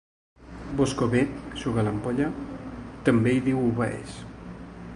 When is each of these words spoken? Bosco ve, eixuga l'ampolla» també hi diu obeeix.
Bosco 0.77 1.07
ve, 1.15 1.19
eixuga 1.57 1.83
l'ampolla» 1.87 2.29
també 3.09 3.35
hi 3.35 3.45
diu 3.49 3.61
obeeix. 3.67 4.17